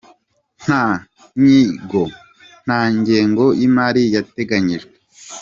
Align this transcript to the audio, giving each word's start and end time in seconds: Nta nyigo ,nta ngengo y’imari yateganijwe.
Nta 0.63 0.83
nyigo 1.41 2.03
,nta 2.65 2.79
ngengo 2.97 3.45
y’imari 3.59 4.03
yateganijwe. 4.15 4.93